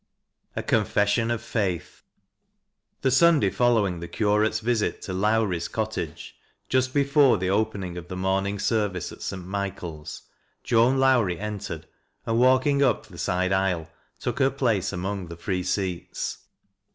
[0.55, 2.01] A CONFESSION OF FAITH,
[3.03, 6.33] The Sunday f()l?owiiig the curate's visit to Lowrie's cot tage,
[6.69, 9.45] just before the opening of the morning service al St.
[9.45, 10.23] Michael's,
[10.63, 11.85] Joan Lowrie entered,
[12.25, 16.47] and walking up the side aisle, took her place among the free seats.